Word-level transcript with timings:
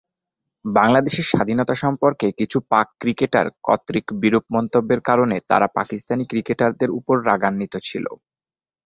বাংলাদেশের 0.65 1.25
স্বাধীনতা 1.25 1.75
সম্পর্কে 1.83 2.27
কিছু 2.39 2.57
পাক 2.71 2.87
ক্রিকেটার 3.01 3.47
কর্তৃক 3.63 4.05
বিরূপ 4.21 4.45
মন্তব্যের 4.55 5.01
কারণে 5.09 5.37
তারা 5.49 5.67
পাকিস্তানি 5.77 6.23
ক্রিকেটারদের 6.27 6.89
উপর 6.99 7.15
রাগান্বিত 7.29 7.73
ছিল। 7.87 8.05